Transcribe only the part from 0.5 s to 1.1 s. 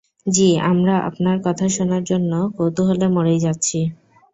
আমরা